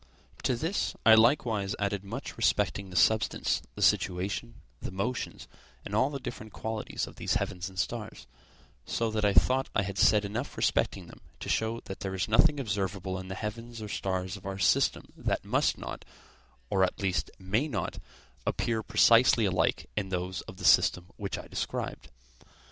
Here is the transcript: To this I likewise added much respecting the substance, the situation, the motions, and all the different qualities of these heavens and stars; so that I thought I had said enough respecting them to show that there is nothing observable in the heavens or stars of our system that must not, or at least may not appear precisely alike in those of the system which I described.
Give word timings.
To 0.41 0.55
this 0.55 0.95
I 1.05 1.13
likewise 1.13 1.75
added 1.77 2.03
much 2.03 2.35
respecting 2.35 2.89
the 2.89 2.95
substance, 2.95 3.61
the 3.75 3.83
situation, 3.83 4.55
the 4.81 4.89
motions, 4.89 5.47
and 5.85 5.93
all 5.93 6.09
the 6.09 6.19
different 6.19 6.53
qualities 6.53 7.05
of 7.05 7.17
these 7.17 7.35
heavens 7.35 7.69
and 7.69 7.77
stars; 7.77 8.25
so 8.83 9.11
that 9.11 9.23
I 9.23 9.31
thought 9.35 9.69
I 9.75 9.83
had 9.83 9.99
said 9.99 10.25
enough 10.25 10.57
respecting 10.57 11.05
them 11.05 11.21
to 11.41 11.49
show 11.49 11.81
that 11.81 11.99
there 11.99 12.15
is 12.15 12.27
nothing 12.27 12.59
observable 12.59 13.19
in 13.19 13.27
the 13.27 13.35
heavens 13.35 13.79
or 13.79 13.89
stars 13.89 14.35
of 14.35 14.45
our 14.47 14.57
system 14.57 15.05
that 15.15 15.45
must 15.45 15.77
not, 15.77 16.03
or 16.71 16.83
at 16.83 16.99
least 16.99 17.29
may 17.37 17.67
not 17.67 17.99
appear 18.47 18.81
precisely 18.81 19.45
alike 19.45 19.87
in 19.95 20.09
those 20.09 20.41
of 20.47 20.57
the 20.57 20.65
system 20.65 21.11
which 21.17 21.37
I 21.37 21.47
described. 21.47 22.09